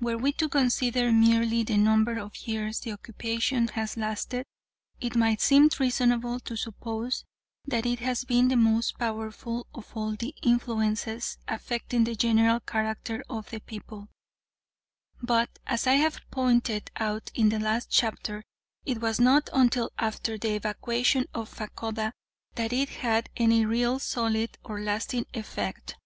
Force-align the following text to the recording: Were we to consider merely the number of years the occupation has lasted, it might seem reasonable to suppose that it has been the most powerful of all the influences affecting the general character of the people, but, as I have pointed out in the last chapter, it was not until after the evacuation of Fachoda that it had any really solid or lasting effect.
Were 0.00 0.18
we 0.18 0.34
to 0.34 0.50
consider 0.50 1.10
merely 1.12 1.62
the 1.62 1.78
number 1.78 2.18
of 2.18 2.36
years 2.46 2.80
the 2.80 2.92
occupation 2.92 3.68
has 3.68 3.96
lasted, 3.96 4.44
it 5.00 5.16
might 5.16 5.40
seem 5.40 5.70
reasonable 5.78 6.40
to 6.40 6.56
suppose 6.58 7.24
that 7.64 7.86
it 7.86 8.00
has 8.00 8.24
been 8.24 8.48
the 8.48 8.56
most 8.56 8.98
powerful 8.98 9.66
of 9.74 9.90
all 9.96 10.14
the 10.14 10.34
influences 10.42 11.38
affecting 11.48 12.04
the 12.04 12.14
general 12.14 12.60
character 12.60 13.24
of 13.30 13.48
the 13.48 13.60
people, 13.60 14.08
but, 15.22 15.58
as 15.66 15.86
I 15.86 15.94
have 15.94 16.20
pointed 16.30 16.90
out 16.96 17.30
in 17.34 17.48
the 17.48 17.58
last 17.58 17.90
chapter, 17.90 18.44
it 18.84 19.00
was 19.00 19.18
not 19.18 19.48
until 19.54 19.90
after 19.98 20.36
the 20.36 20.54
evacuation 20.56 21.24
of 21.32 21.48
Fachoda 21.48 22.12
that 22.56 22.74
it 22.74 22.90
had 22.90 23.30
any 23.38 23.64
really 23.64 24.00
solid 24.00 24.58
or 24.62 24.82
lasting 24.82 25.24
effect. 25.32 25.96